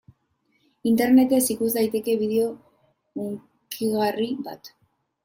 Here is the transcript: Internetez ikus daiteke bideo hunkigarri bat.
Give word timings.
Internetez 0.91 1.41
ikus 1.55 1.69
daiteke 1.75 2.15
bideo 2.21 2.47
hunkigarri 3.25 4.31
bat. 4.49 4.73